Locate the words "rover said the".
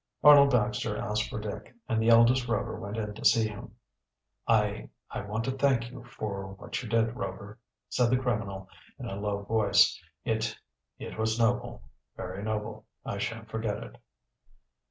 7.15-8.17